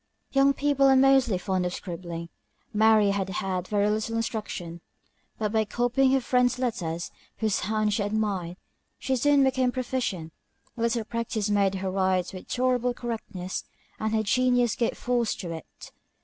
[0.31, 2.29] Young people are mostly fond of scribbling;
[2.73, 4.81] Mary had had very little instruction;
[5.37, 8.57] but by copying her friend's letters, whose hand she admired,
[8.97, 10.33] she soon became a proficient;
[10.75, 13.63] a little practice made her write with tolerable correctness,
[13.99, 15.91] and her genius gave force to it.